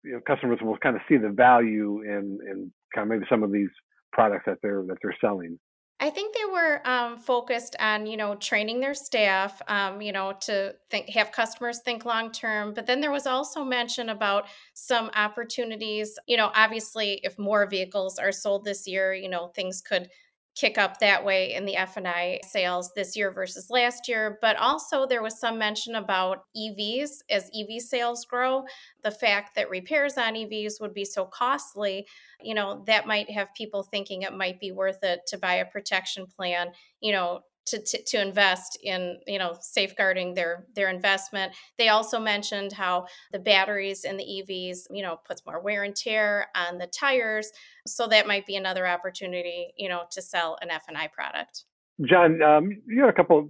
you 0.04 0.14
know 0.14 0.20
customers 0.28 0.60
will 0.62 0.78
kind 0.78 0.96
of 0.96 1.02
see 1.08 1.18
the 1.18 1.30
value 1.30 2.02
in 2.02 2.40
in 2.50 2.72
kind 2.94 3.04
of 3.04 3.08
maybe 3.08 3.26
some 3.30 3.44
of 3.44 3.52
these 3.52 3.70
products 4.12 4.44
that 4.46 4.58
they're 4.62 4.84
that 4.88 4.98
they're 5.02 5.18
selling? 5.22 5.58
I 6.00 6.10
think 6.10 6.36
they 6.36 6.46
were 6.52 6.82
um, 6.86 7.18
focused 7.18 7.76
on, 7.80 8.06
you 8.06 8.18
know, 8.18 8.36
training 8.36 8.82
their 8.82 8.94
staff, 8.94 9.62
um, 9.70 10.02
you 10.02 10.12
know, 10.12 10.34
to 10.42 10.76
think 10.90 11.10
have 11.10 11.32
customers 11.32 11.80
think 11.80 12.04
long 12.04 12.32
term. 12.34 12.74
But 12.74 12.86
then 12.86 13.00
there 13.00 13.12
was 13.12 13.26
also 13.26 13.64
mention 13.64 14.10
about 14.10 14.46
some 14.74 15.10
opportunities. 15.16 16.20
You 16.28 16.36
know, 16.36 16.52
obviously, 16.54 17.22
if 17.24 17.40
more 17.40 17.66
vehicles 17.66 18.20
are 18.20 18.34
sold 18.34 18.66
this 18.66 18.86
year, 18.86 19.14
you 19.14 19.30
know, 19.30 19.48
things 19.48 19.82
could 19.82 20.10
kick 20.56 20.78
up 20.78 21.00
that 21.00 21.24
way 21.24 21.54
in 21.54 21.66
the 21.66 21.76
F&I 21.76 22.40
sales 22.48 22.92
this 22.96 23.16
year 23.16 23.30
versus 23.30 23.70
last 23.70 24.08
year, 24.08 24.40
but 24.42 24.56
also 24.56 25.06
there 25.06 25.22
was 25.22 25.38
some 25.38 25.58
mention 25.58 25.96
about 25.96 26.46
EVs 26.56 27.10
as 27.30 27.52
EV 27.54 27.82
sales 27.82 28.26
grow, 28.26 28.64
the 29.04 29.12
fact 29.12 29.54
that 29.56 29.70
repairs 29.70 30.18
on 30.18 30.34
EVs 30.34 30.80
would 30.80 30.94
be 30.94 31.04
so 31.04 31.26
costly, 31.26 32.08
you 32.42 32.56
know, 32.56 32.84
that 32.88 33.06
might 33.06 33.30
have 33.30 33.54
people 33.54 33.84
thinking 33.84 34.22
it 34.22 34.34
might 34.34 34.60
be 34.60 34.72
worth 34.72 35.04
it 35.04 35.22
to 35.28 35.38
buy 35.38 35.56
a 35.56 35.66
protection 35.66 36.26
plan, 36.26 36.72
you 37.02 37.12
know, 37.12 37.42
to, 37.66 37.82
to, 37.82 38.04
to 38.04 38.22
invest 38.22 38.78
in 38.84 39.20
you 39.28 39.40
know 39.40 39.58
safeguarding 39.60 40.34
their 40.34 40.66
their 40.76 40.90
investment. 40.90 41.54
They 41.78 41.90
also 41.90 42.20
mentioned 42.20 42.72
how 42.72 43.08
the 43.32 43.40
batteries 43.40 44.04
in 44.04 44.18
the 44.18 44.24
evs 44.24 44.88
you 44.92 45.04
know 45.04 45.20
puts 45.28 45.46
more 45.46 45.60
wear 45.60 45.84
and 45.84 45.96
tear 45.96 46.48
on 46.56 46.78
the 46.78 46.88
tires. 46.88 47.52
So 47.88 48.08
that 48.08 48.28
might 48.28 48.46
be 48.46 48.56
another 48.56 48.88
opportunity 48.88 49.74
you 49.78 49.90
know 49.90 50.04
to 50.12 50.22
sell 50.22 50.58
an 50.62 50.70
f&i 50.70 51.08
product. 51.08 51.66
John 52.06 52.42
um, 52.42 52.70
you 52.88 53.02
had 53.02 53.10
a 53.10 53.14
couple 53.14 53.50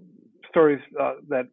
stories 0.49 0.81
uh, 0.99 1.15
that 1.29 1.47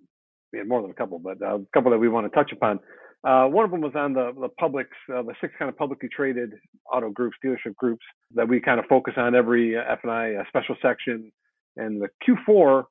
had 0.54 0.68
more 0.68 0.82
than 0.82 0.90
a 0.90 0.94
couple 0.94 1.18
but 1.18 1.40
uh, 1.42 1.56
a 1.56 1.66
couple 1.74 1.90
that 1.90 1.98
we 1.98 2.08
want 2.08 2.30
to 2.30 2.34
touch 2.34 2.52
upon. 2.52 2.78
Uh, 3.24 3.46
one 3.46 3.64
of 3.64 3.70
them 3.70 3.80
was 3.80 3.92
on 3.94 4.12
the 4.12 4.32
the 4.40 4.48
public's 4.48 4.96
uh, 5.12 5.22
the 5.22 5.34
six 5.40 5.52
kind 5.58 5.68
of 5.68 5.76
publicly 5.76 6.08
traded 6.08 6.52
auto 6.92 7.10
groups 7.10 7.36
dealership 7.44 7.74
groups 7.76 8.04
that 8.34 8.48
we 8.48 8.60
kind 8.60 8.80
of 8.80 8.86
focus 8.86 9.14
on 9.16 9.34
every 9.34 9.76
f&i 9.76 10.34
uh, 10.34 10.42
special 10.48 10.76
section 10.82 11.30
and 11.76 12.00
the 12.00 12.08
Q4 12.26 12.84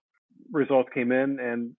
results 0.51 0.89
came 0.93 1.11
in, 1.11 1.39
and 1.39 1.75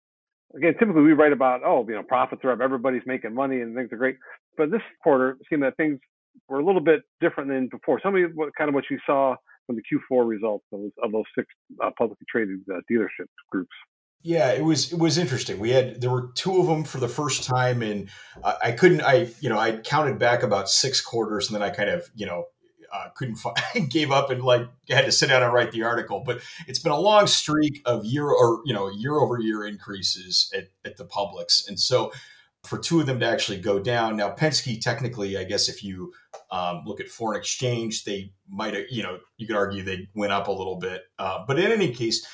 again, 0.55 0.74
typically 0.79 1.01
we 1.01 1.13
write 1.13 1.34
about, 1.34 1.62
oh, 1.65 1.86
you 1.88 1.96
know, 1.96 2.03
profits 2.03 2.41
are 2.43 2.51
up, 2.51 2.60
everybody's 2.62 3.03
making 3.05 3.34
money, 3.34 3.62
and 3.62 3.75
things 3.75 3.89
are 3.91 3.98
great. 3.98 4.17
But 4.58 4.72
this 4.72 4.81
quarter 5.03 5.38
seemed 5.50 5.63
that 5.63 5.77
things 5.77 6.00
were 6.48 6.60
a 6.60 6.65
little 6.65 6.81
bit 6.81 7.01
different 7.20 7.50
than 7.50 7.67
before. 7.67 8.00
Tell 8.00 8.12
me 8.12 8.24
what 8.34 8.53
kind 8.58 8.70
of 8.70 8.75
what 8.75 8.86
you 8.89 9.00
saw 9.05 9.36
from 9.67 9.75
the 9.75 9.81
Q4 9.81 10.27
results 10.27 10.65
of 10.72 10.81
those, 10.81 10.91
of 11.03 11.12
those 11.12 11.24
six 11.36 11.48
uh, 11.84 11.89
publicly 11.98 12.25
traded 12.29 12.60
uh, 12.72 12.79
dealership 12.91 13.27
groups. 13.50 13.72
Yeah, 14.24 14.51
it 14.51 14.63
was 14.63 14.93
it 14.93 15.00
was 15.00 15.17
interesting. 15.17 15.58
We 15.60 15.72
had 15.72 16.00
there 16.00 16.12
were 16.12 16.29
two 16.36 16.60
of 16.60 16.67
them 16.67 16.84
for 16.84 17.00
the 17.00 17.08
first 17.08 17.43
time, 17.43 17.81
and 17.81 18.08
I, 18.43 18.55
I 18.65 18.72
couldn't. 18.72 19.01
I 19.01 19.29
you 19.39 19.50
know 19.50 19.58
I 19.58 19.77
counted 19.77 20.20
back 20.20 20.43
about 20.43 20.70
six 20.70 21.01
quarters, 21.01 21.48
and 21.48 21.55
then 21.55 21.67
I 21.67 21.72
kind 21.72 21.89
of 21.89 22.08
you 22.13 22.27
know 22.27 22.46
uh, 22.94 23.10
couldn't 23.16 23.36
find, 23.36 23.58
gave 23.90 24.12
up 24.12 24.30
and 24.30 24.44
like 24.44 24.68
had 24.90 25.06
to 25.06 25.12
sit 25.12 25.30
down 25.30 25.44
and 25.44 25.54
write 25.54 25.72
the 25.72 25.84
article. 25.84 26.24
But 26.26 26.42
it's 26.68 26.80
been 26.80 26.92
a 26.92 27.00
long 27.00 27.28
streak 27.28 27.82
of 27.86 28.06
year 28.06 28.26
or 28.26 28.62
you 28.66 28.74
know 28.74 28.90
year 28.90 29.16
over 29.16 29.40
year 29.40 29.66
increases 29.66 30.52
at, 30.56 30.70
at 30.86 30.98
the 30.98 31.06
publics, 31.06 31.68
and 31.68 31.80
so 31.80 32.12
for 32.64 32.78
two 32.78 33.00
of 33.00 33.08
them 33.08 33.20
to 33.20 33.26
actually 33.26 33.60
go 33.60 33.80
down 33.80 34.16
now, 34.16 34.30
Penske 34.30 34.80
technically, 34.80 35.36
I 35.38 35.44
guess 35.44 35.68
if 35.68 35.84
you 35.84 36.14
um, 36.52 36.84
look 36.86 37.00
at 37.00 37.10
foreign 37.10 37.40
exchange, 37.40 38.04
they 38.04 38.34
might 38.48 38.74
have 38.74 38.86
you 38.90 39.04
know 39.04 39.20
you 39.38 39.48
could 39.48 39.56
argue 39.56 39.84
they 39.84 40.08
went 40.14 40.32
up 40.32 40.48
a 40.48 40.52
little 40.52 40.78
bit, 40.78 41.04
uh, 41.20 41.44
but 41.48 41.60
in 41.60 41.72
any 41.72 41.94
case, 41.94 42.26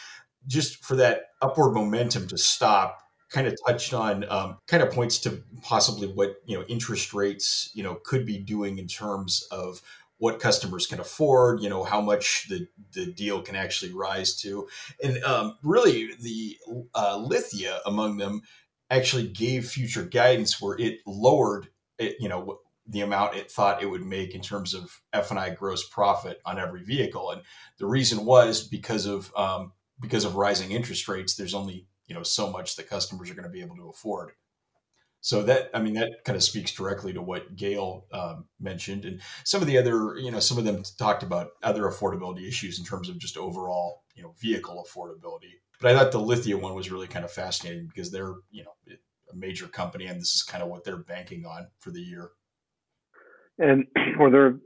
just 0.48 0.84
for 0.84 0.96
that 0.96 1.24
upward 1.42 1.74
momentum 1.74 2.28
to 2.28 2.38
stop 2.38 3.00
kind 3.30 3.48
of 3.48 3.56
touched 3.66 3.94
on 3.94 4.26
um, 4.30 4.58
kind 4.68 4.82
of 4.82 4.92
points 4.92 5.20
to 5.20 5.44
possibly 5.62 6.08
what 6.08 6.36
you 6.46 6.58
know 6.58 6.66
interest 6.66 7.14
rates 7.14 7.70
you 7.74 7.84
know 7.84 8.00
could 8.04 8.26
be 8.26 8.38
doing 8.38 8.80
in 8.80 8.88
terms 8.88 9.48
of 9.52 9.82
what 10.20 10.40
customers 10.40 10.88
can 10.88 11.00
afford, 11.00 11.62
you 11.62 11.70
know, 11.70 11.84
how 11.84 12.02
much 12.02 12.48
the, 12.50 12.68
the 12.94 13.12
deal 13.14 13.42
can 13.42 13.56
actually 13.56 13.94
rise 13.94 14.36
to. 14.36 14.68
And 15.04 15.24
um, 15.24 15.58
really, 15.62 16.10
the 16.20 16.58
uh, 16.96 17.18
Lithia 17.18 17.80
among 17.86 18.18
them 18.18 18.42
actually 18.90 19.28
gave 19.28 19.68
future 19.68 20.04
guidance 20.04 20.62
where 20.62 20.80
it 20.80 21.00
lowered 21.06 21.68
it, 22.00 22.16
you 22.20 22.30
know, 22.30 22.60
the 22.88 23.02
amount 23.02 23.36
it 23.36 23.52
thought 23.52 23.84
it 23.84 23.88
would 23.88 24.06
make 24.06 24.34
in 24.34 24.42
terms 24.42 24.74
of 24.74 25.02
F&I 25.12 25.50
gross 25.50 25.88
profit 25.88 26.40
on 26.46 26.58
every 26.58 26.84
vehicle. 26.84 27.32
And 27.32 27.42
the 27.80 27.86
reason 27.86 28.26
was 28.26 28.66
because 28.66 29.06
of 29.06 29.32
um, 29.36 29.74
because 30.00 30.26
of 30.26 30.36
rising 30.36 30.72
interest 30.72 31.08
rates, 31.08 31.36
there's 31.36 31.54
only, 31.54 31.88
you 32.08 32.16
know, 32.16 32.24
so 32.24 32.52
much 32.52 32.76
that 32.76 32.90
customers 32.90 33.30
are 33.30 33.34
going 33.34 33.44
to 33.44 33.50
be 33.50 33.62
able 33.62 33.76
to 33.78 33.90
afford. 33.90 34.32
So 35.22 35.44
that 35.44 35.70
I 35.74 35.82
mean 35.82 35.94
that 35.96 36.24
kind 36.26 36.36
of 36.36 36.44
speaks 36.44 36.72
directly 36.72 37.14
to 37.14 37.22
what 37.22 37.56
Gail 37.56 38.06
um, 38.14 38.46
mentioned, 38.60 39.06
and 39.06 39.22
some 39.44 39.62
of 39.62 39.68
the 39.68 39.78
other 39.78 40.18
you 40.18 40.32
know 40.32 40.40
some 40.40 40.58
of 40.58 40.64
them 40.64 40.84
talked 40.98 41.24
about 41.24 41.52
other 41.64 41.84
affordability 41.84 42.48
issues 42.48 42.80
in 42.80 42.86
terms 42.86 43.10
of 43.10 43.18
just 43.18 43.38
overall 43.38 44.04
you 44.16 44.24
know 44.24 44.34
vehicle 44.40 44.86
affordability. 44.88 45.54
But 45.82 45.94
I 45.94 45.98
thought 45.98 46.12
the 46.12 46.20
Lithia 46.20 46.58
one 46.58 46.76
was 46.76 46.92
really 46.92 47.08
kind 47.08 47.26
of 47.26 47.32
fascinating 47.32 47.88
because 47.88 48.12
they're 48.12 48.36
you 48.52 48.64
know 48.64 48.72
a 49.32 49.36
major 49.36 49.68
company, 49.68 50.06
and 50.06 50.20
this 50.20 50.36
is 50.36 50.44
kind 50.44 50.64
of 50.64 50.70
what 50.70 50.84
they're 50.84 50.98
banking 50.98 51.46
on 51.46 51.68
for 51.80 51.92
the 51.92 52.02
year. 52.02 52.30
And 53.60 53.86
were 54.20 54.32
there 54.32 54.48
a 54.48 54.60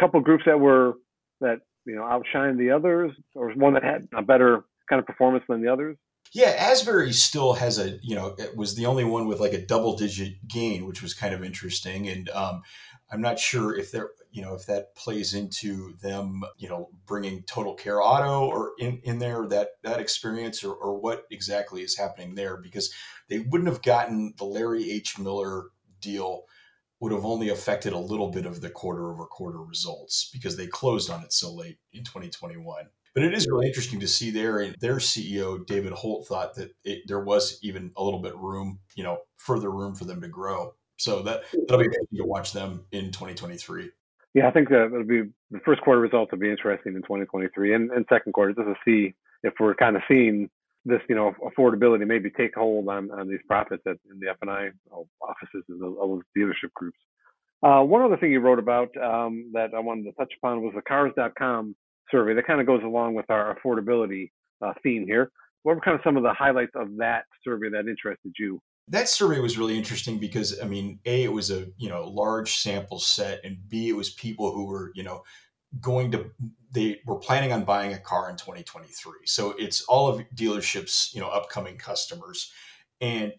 couple 0.00 0.20
groups 0.20 0.44
that 0.46 0.58
were 0.58 0.94
that 1.40 1.60
you 1.84 1.96
know 1.96 2.02
outshined 2.02 2.58
the 2.58 2.70
others, 2.70 3.12
or 3.34 3.48
was 3.48 3.56
one 3.56 3.74
that 3.74 3.84
had 3.84 4.08
a 4.16 4.22
better 4.22 4.64
kind 4.88 5.00
of 5.00 5.06
performance 5.06 5.44
than 5.48 5.62
the 5.62 5.72
others? 5.72 5.96
Yeah, 6.32 6.54
Asbury 6.58 7.12
still 7.12 7.54
has 7.54 7.78
a, 7.78 7.98
you 8.02 8.14
know, 8.14 8.34
it 8.38 8.56
was 8.56 8.74
the 8.74 8.86
only 8.86 9.04
one 9.04 9.26
with 9.26 9.40
like 9.40 9.54
a 9.54 9.64
double 9.64 9.96
digit 9.96 10.46
gain, 10.46 10.86
which 10.86 11.02
was 11.02 11.14
kind 11.14 11.34
of 11.34 11.42
interesting. 11.42 12.08
And 12.08 12.28
um, 12.30 12.62
I'm 13.10 13.20
not 13.20 13.38
sure 13.38 13.74
if 13.76 13.90
they're, 13.90 14.10
you 14.30 14.42
know, 14.42 14.54
if 14.54 14.66
that 14.66 14.94
plays 14.94 15.32
into 15.32 15.94
them, 16.02 16.42
you 16.58 16.68
know, 16.68 16.90
bringing 17.06 17.42
Total 17.44 17.74
Care 17.74 18.02
Auto 18.02 18.46
or 18.46 18.72
in, 18.78 19.00
in 19.04 19.18
there 19.18 19.46
that 19.48 19.68
that 19.82 20.00
experience 20.00 20.62
or, 20.62 20.74
or 20.74 21.00
what 21.00 21.24
exactly 21.30 21.82
is 21.82 21.96
happening 21.96 22.34
there 22.34 22.58
because 22.58 22.92
they 23.28 23.38
wouldn't 23.38 23.70
have 23.70 23.82
gotten 23.82 24.34
the 24.36 24.44
Larry 24.44 24.90
H. 24.90 25.18
Miller 25.18 25.64
deal 26.00 26.42
would 27.00 27.12
have 27.12 27.24
only 27.24 27.48
affected 27.48 27.92
a 27.92 27.98
little 27.98 28.30
bit 28.30 28.44
of 28.44 28.60
the 28.60 28.70
quarter 28.70 29.10
over 29.10 29.24
quarter 29.24 29.62
results 29.62 30.28
because 30.32 30.56
they 30.56 30.66
closed 30.66 31.10
on 31.10 31.22
it 31.22 31.32
so 31.32 31.54
late 31.54 31.78
in 31.92 32.04
2021. 32.04 32.86
But 33.18 33.26
it 33.26 33.34
is 33.34 33.48
really 33.48 33.66
interesting 33.66 33.98
to 33.98 34.06
see 34.06 34.30
there, 34.30 34.60
and 34.60 34.76
their 34.78 34.98
CEO 34.98 35.66
David 35.66 35.92
Hult 35.92 36.28
thought 36.28 36.54
that 36.54 36.70
it, 36.84 37.02
there 37.08 37.18
was 37.18 37.58
even 37.62 37.90
a 37.96 38.02
little 38.04 38.20
bit 38.20 38.36
room, 38.36 38.78
you 38.94 39.02
know, 39.02 39.18
further 39.38 39.72
room 39.72 39.96
for 39.96 40.04
them 40.04 40.20
to 40.20 40.28
grow. 40.28 40.72
So 40.98 41.22
that 41.22 41.42
that'll 41.50 41.78
be 41.78 41.86
interesting 41.86 42.18
to 42.18 42.24
watch 42.24 42.52
them 42.52 42.84
in 42.92 43.06
2023. 43.10 43.90
Yeah, 44.34 44.46
I 44.46 44.52
think 44.52 44.68
that 44.68 44.84
it'll 44.84 45.02
be 45.02 45.22
the 45.50 45.58
first 45.64 45.80
quarter 45.80 46.00
results 46.00 46.30
will 46.30 46.38
be 46.38 46.48
interesting 46.48 46.94
in 46.94 47.02
2023, 47.02 47.74
and, 47.74 47.90
and 47.90 48.06
second 48.08 48.34
quarter 48.34 48.52
just 48.52 48.68
to 48.68 48.74
see 48.84 49.14
if 49.42 49.54
we're 49.58 49.74
kind 49.74 49.96
of 49.96 50.02
seeing 50.06 50.48
this, 50.84 51.00
you 51.08 51.16
know, 51.16 51.34
affordability 51.42 52.06
maybe 52.06 52.30
take 52.30 52.54
hold 52.54 52.86
on, 52.86 53.10
on 53.10 53.28
these 53.28 53.40
profits 53.48 53.82
at, 53.88 53.96
in 54.12 54.20
the 54.20 54.28
F 54.28 54.36
and 54.42 54.50
I 54.50 54.68
offices 55.20 55.64
and 55.68 55.82
those 55.82 56.22
dealership 56.38 56.72
groups. 56.74 56.98
Uh, 57.64 57.82
one 57.82 58.00
other 58.00 58.16
thing 58.16 58.30
you 58.30 58.38
wrote 58.38 58.60
about 58.60 58.96
um, 58.96 59.50
that 59.54 59.74
I 59.74 59.80
wanted 59.80 60.04
to 60.04 60.12
touch 60.12 60.32
upon 60.40 60.62
was 60.62 60.72
the 60.76 60.82
Cars.com 60.82 61.74
survey 62.10 62.34
that 62.34 62.46
kind 62.46 62.60
of 62.60 62.66
goes 62.66 62.82
along 62.82 63.14
with 63.14 63.28
our 63.30 63.56
affordability 63.56 64.30
uh, 64.62 64.72
theme 64.82 65.06
here. 65.06 65.30
What 65.62 65.74
were 65.74 65.80
kind 65.80 65.94
of 65.94 66.00
some 66.04 66.16
of 66.16 66.22
the 66.22 66.32
highlights 66.32 66.72
of 66.74 66.96
that 66.98 67.24
survey 67.44 67.68
that 67.70 67.88
interested 67.88 68.32
you? 68.38 68.60
That 68.88 69.08
survey 69.08 69.40
was 69.40 69.58
really 69.58 69.76
interesting 69.76 70.18
because 70.18 70.60
I 70.60 70.66
mean, 70.66 70.98
a 71.04 71.24
it 71.24 71.32
was 71.32 71.50
a 71.50 71.66
you 71.76 71.88
know 71.88 72.08
large 72.08 72.56
sample 72.56 72.98
set, 72.98 73.40
and 73.44 73.58
b 73.68 73.88
it 73.88 73.96
was 73.96 74.10
people 74.10 74.52
who 74.52 74.66
were 74.66 74.92
you 74.94 75.02
know 75.02 75.22
going 75.80 76.10
to 76.12 76.30
they 76.72 77.00
were 77.04 77.16
planning 77.16 77.52
on 77.52 77.64
buying 77.64 77.92
a 77.92 77.98
car 77.98 78.30
in 78.30 78.36
2023. 78.36 79.12
So 79.26 79.54
it's 79.58 79.82
all 79.82 80.08
of 80.08 80.22
dealerships 80.34 81.14
you 81.14 81.20
know 81.20 81.28
upcoming 81.28 81.76
customers. 81.76 82.52
And 83.00 83.32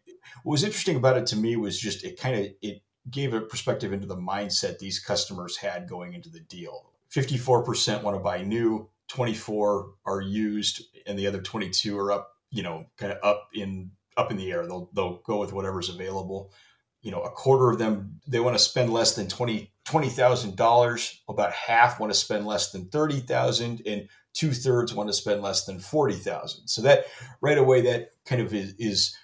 what 0.43 0.53
was 0.53 0.63
interesting 0.63 0.95
about 0.95 1.17
it 1.17 1.25
to 1.27 1.35
me 1.35 1.55
was 1.55 1.79
just 1.79 2.03
it 2.03 2.19
kind 2.19 2.35
of 2.39 2.51
it 2.61 2.81
gave 3.09 3.33
a 3.33 3.41
perspective 3.41 3.91
into 3.91 4.05
the 4.05 4.15
mindset 4.15 4.77
these 4.77 4.99
customers 4.99 5.57
had 5.57 5.87
going 5.87 6.13
into 6.13 6.29
the 6.29 6.41
deal 6.41 6.91
54% 7.15 8.03
want 8.03 8.15
to 8.15 8.19
buy 8.19 8.43
new, 8.43 8.89
24 9.09 9.93
are 10.05 10.21
used, 10.21 10.83
and 11.07 11.17
the 11.17 11.27
other 11.27 11.41
22 11.41 11.97
are 11.97 12.11
up 12.11 12.31
you 12.51 12.63
know, 12.63 12.85
kind 12.97 13.13
of 13.13 13.19
up 13.23 13.49
in 13.53 13.91
up 14.17 14.31
in 14.31 14.37
the 14.37 14.51
air. 14.51 14.65
They'll 14.65 14.89
they'll 14.93 15.17
go 15.25 15.39
with 15.39 15.53
whatever's 15.53 15.89
available. 15.89 16.51
You 17.01 17.11
know, 17.11 17.21
a 17.21 17.29
quarter 17.29 17.69
of 17.69 17.79
them 17.79 18.19
they 18.27 18.39
want 18.39 18.57
to 18.57 18.63
spend 18.63 18.91
less 18.91 19.15
than 19.15 19.27
twenty 19.27 19.71
twenty 19.85 20.09
thousand 20.09 20.55
dollars. 20.55 21.21
About 21.29 21.53
half 21.53 21.99
want 21.99 22.11
to 22.11 22.17
spend 22.17 22.45
less 22.45 22.71
than 22.71 22.89
thirty 22.89 23.19
thousand, 23.19 23.81
and 23.85 24.09
two 24.33 24.51
thirds 24.51 24.93
want 24.93 25.09
to 25.09 25.13
spend 25.13 25.41
less 25.41 25.65
than 25.65 25.79
forty 25.79 26.15
thousand. 26.15 26.67
So 26.67 26.81
that 26.81 27.05
right 27.41 27.57
away, 27.57 27.81
that 27.81 28.09
kind 28.25 28.41
of 28.41 28.53
is, 28.53 28.73
is 28.77 29.15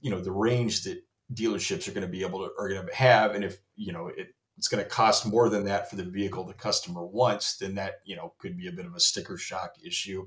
you 0.00 0.10
know 0.10 0.20
the 0.20 0.32
range 0.32 0.84
that 0.84 1.02
dealerships 1.32 1.86
are 1.86 1.92
going 1.92 2.06
to 2.06 2.12
be 2.12 2.22
able 2.22 2.40
to 2.40 2.50
are 2.58 2.68
going 2.68 2.86
to 2.86 2.94
have, 2.94 3.34
and 3.34 3.44
if 3.44 3.58
you 3.76 3.92
know 3.92 4.08
it, 4.08 4.28
it's 4.60 4.68
going 4.68 4.84
to 4.84 4.90
cost 4.90 5.24
more 5.24 5.48
than 5.48 5.64
that 5.64 5.88
for 5.88 5.96
the 5.96 6.04
vehicle 6.04 6.44
the 6.44 6.52
customer 6.52 7.02
wants, 7.02 7.56
then 7.56 7.76
that 7.76 8.00
you 8.04 8.14
know 8.14 8.34
could 8.36 8.58
be 8.58 8.68
a 8.68 8.72
bit 8.72 8.84
of 8.84 8.94
a 8.94 9.00
sticker 9.00 9.38
shock 9.38 9.72
issue. 9.82 10.26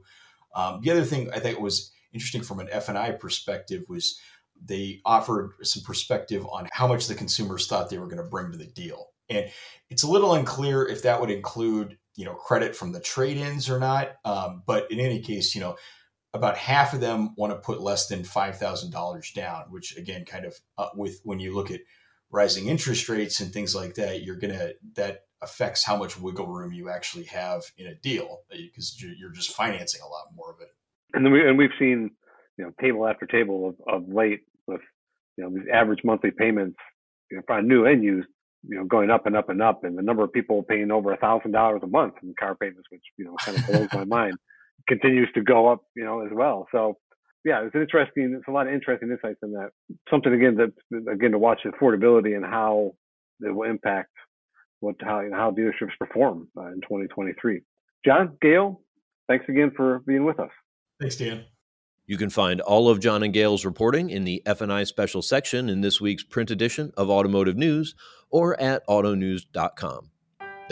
Um, 0.56 0.82
the 0.82 0.90
other 0.90 1.04
thing 1.04 1.30
I 1.32 1.38
think 1.38 1.60
was 1.60 1.92
interesting 2.14 2.42
from 2.42 2.60
an 2.60 2.68
F 2.72 2.90
and 2.90 2.98
I 2.98 3.12
perspective 3.12 3.84
was 3.88 4.20
they 4.60 5.02
offered 5.06 5.52
some 5.62 5.84
perspective 5.84 6.48
on 6.52 6.68
how 6.72 6.88
much 6.88 7.06
the 7.06 7.14
consumers 7.14 7.68
thought 7.68 7.92
they 7.92 8.00
were 8.00 8.08
going 8.08 8.24
to 8.24 8.30
bring 8.30 8.52
to 8.52 8.58
the 8.58 8.66
deal, 8.66 9.10
and 9.30 9.52
it's 9.92 10.02
a 10.02 10.10
little 10.10 10.34
unclear 10.34 10.84
if 10.84 11.04
that 11.04 11.22
would 11.22 11.30
include 11.30 12.00
you 12.16 12.26
know 12.26 12.34
credit 12.34 12.76
from 12.76 12.92
the 12.92 13.02
trade-ins 13.02 13.70
or 13.70 13.78
not. 13.78 14.16
Um, 14.26 14.64
but 14.66 14.90
in 14.90 15.00
any 15.00 15.20
case, 15.20 15.54
you 15.54 15.62
know 15.62 15.76
about 16.34 16.58
half 16.58 16.96
of 16.96 17.02
them 17.02 17.36
want 17.38 17.54
to 17.54 17.60
put 17.60 17.82
less 17.82 18.08
than 18.08 18.24
five 18.24 18.58
thousand 18.58 18.90
dollars 18.90 19.32
down, 19.32 19.66
which 19.70 19.96
again, 19.96 20.26
kind 20.26 20.46
of 20.46 20.60
uh, 20.80 20.90
with 20.96 21.22
when 21.24 21.40
you 21.40 21.54
look 21.54 21.70
at 21.70 21.82
rising 22.34 22.68
interest 22.68 23.08
rates 23.08 23.40
and 23.40 23.54
things 23.54 23.74
like 23.74 23.94
that, 23.94 24.24
you're 24.24 24.36
gonna 24.36 24.72
that 24.96 25.22
affects 25.42 25.86
how 25.86 25.96
much 25.96 26.20
wiggle 26.20 26.48
room 26.48 26.74
you 26.74 26.90
actually 26.90 27.26
have 27.26 27.62
in 27.78 27.88
a 27.88 27.96
deal 27.96 28.40
because 28.50 29.02
you're 29.02 29.32
just 29.32 29.54
financing 29.54 30.02
a 30.02 30.08
lot 30.08 30.26
more 30.36 30.52
of 30.52 30.60
it. 30.60 30.70
And 31.14 31.24
then 31.24 31.32
we 31.32 31.48
and 31.48 31.58
we've 31.58 31.70
seen 31.80 32.12
you 32.58 32.66
know 32.66 32.72
table 32.82 33.08
after 33.08 33.26
table 33.26 33.70
of, 33.70 34.04
of 34.04 34.10
late 34.10 34.42
with 34.68 34.82
you 35.38 35.44
know 35.44 35.50
these 35.52 35.68
average 35.72 36.00
monthly 36.04 36.32
payments 36.32 36.78
you 37.30 37.38
know, 37.38 37.44
for 37.48 37.62
new 37.62 37.86
and 37.86 38.04
used 38.04 38.28
you 38.68 38.78
know 38.78 38.86
going 38.86 39.12
up 39.12 39.26
and 39.26 39.36
up 39.36 39.50
and 39.50 39.62
up 39.62 39.84
and 39.84 39.98
the 39.98 40.02
number 40.02 40.24
of 40.24 40.34
people 40.34 40.64
paying 40.64 40.92
over 40.92 41.14
a 41.14 41.18
thousand 41.18 41.52
dollars 41.52 41.82
a 41.84 41.88
month 41.88 42.16
in 42.24 42.34
car 42.40 42.56
payments 42.56 42.88
which 42.90 43.04
you 43.18 43.26
know 43.26 43.36
kind 43.44 43.58
of 43.58 43.68
blows 43.68 43.88
my 43.94 44.04
mind 44.22 44.34
continues 44.88 45.30
to 45.34 45.42
go 45.42 45.68
up 45.68 45.82
you 45.96 46.04
know 46.04 46.22
as 46.26 46.32
well 46.32 46.68
so 46.72 46.98
yeah, 47.46 47.64
it's 47.64 47.76
an 47.76 47.82
interesting. 47.82 48.36
It's 48.38 48.48
a 48.48 48.52
lot 48.52 48.68
of 48.68 48.74
interesting 48.74 49.10
insights 49.10 49.40
in 49.44 49.52
that. 49.54 49.70
Something 50.10 50.34
again 50.34 50.56
that 50.56 51.12
again 51.12 51.32
to 51.32 51.40
watch 51.40 51.60
affordability 51.66 52.36
and 52.36 52.46
how 52.46 52.94
it 53.42 53.54
will 53.54 53.70
impact 53.70 54.12
what 54.80 54.96
how 55.02 55.22
how 55.32 55.52
dealerships 55.52 55.98
perform 56.00 56.48
uh, 56.58 56.68
in 56.68 56.82
2023. 56.82 57.62
John, 58.06 58.38
Gail, 58.42 58.82
thanks 59.28 59.46
again 59.50 59.72
for 59.76 60.00
being 60.06 60.26
with 60.26 60.40
us. 60.40 60.52
Thanks, 61.00 61.16
Dan. 61.16 61.46
You 62.06 62.18
can 62.18 62.30
find 62.30 62.60
all 62.60 62.90
of 62.90 63.00
John 63.00 63.24
and 63.24 63.34
Gail's 63.34 63.64
reporting 63.64 64.10
in 64.10 64.26
the 64.26 64.44
F&I 64.46 64.84
special 64.84 65.22
section 65.22 65.70
in 65.70 65.80
this 65.80 66.02
week's 66.02 66.24
print 66.24 66.52
edition 66.52 66.92
of 66.98 67.10
Automotive 67.10 67.56
News 67.56 67.96
or 68.30 68.60
at 68.60 68.86
autonews.com. 68.88 70.10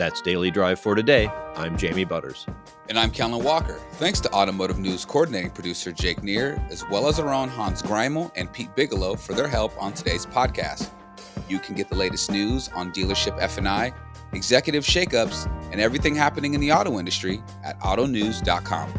That's 0.02 0.20
Daily 0.20 0.50
Drive 0.50 0.80
for 0.80 0.96
today. 0.96 1.28
I'm 1.54 1.78
Jamie 1.78 2.02
Butters. 2.02 2.44
And 2.88 2.98
I'm 2.98 3.12
Kellen 3.12 3.44
Walker. 3.44 3.80
Thanks 3.92 4.18
to 4.22 4.32
Automotive 4.32 4.80
News 4.80 5.04
coordinating 5.04 5.52
producer 5.52 5.92
Jake 5.92 6.24
Neher, 6.24 6.60
as 6.70 6.84
well 6.88 7.06
as 7.06 7.20
our 7.20 7.32
own 7.32 7.48
Hans 7.48 7.82
Greimel 7.82 8.32
and 8.34 8.52
Pete 8.52 8.74
Bigelow 8.74 9.14
for 9.14 9.32
their 9.32 9.46
help 9.46 9.80
on 9.80 9.92
today's 9.92 10.26
podcast. 10.26 10.90
You 11.48 11.60
can 11.60 11.76
get 11.76 11.88
the 11.88 11.94
latest 11.94 12.32
news 12.32 12.68
on 12.74 12.90
dealership 12.92 13.40
F&I, 13.40 13.94
executive 14.32 14.82
shakeups, 14.82 15.46
and 15.70 15.80
everything 15.80 16.16
happening 16.16 16.54
in 16.54 16.60
the 16.60 16.72
auto 16.72 16.98
industry 16.98 17.40
at 17.62 17.78
autonews.com. 17.78 18.92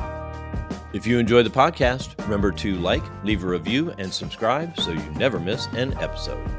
If 0.94 1.06
you 1.06 1.20
enjoy 1.20 1.44
the 1.44 1.50
podcast, 1.50 2.18
remember 2.24 2.54
to 2.54 2.78
like, 2.78 3.04
leave 3.26 3.44
a 3.44 3.48
review, 3.48 3.94
and 3.98 4.14
subscribe 4.14 4.80
so 4.80 4.92
you 4.92 5.12
never 5.18 5.38
miss 5.38 5.66
an 5.74 5.96
episode. 5.96 6.50